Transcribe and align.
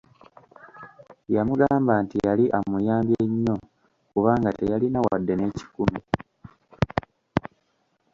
Yamugamba 1.35 1.93
nti 2.03 2.17
yali 2.27 2.45
amuyambye 2.57 3.21
nnyo 3.31 3.55
kubanga 4.11 4.49
teyalina 4.57 4.99
wadde 5.05 5.33
n'ekikumi. 5.35 5.99